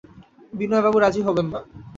বিনয়বাবু 0.53 0.97
রাজি 0.99 1.21
হবেন 1.27 1.47
না! 1.53 1.59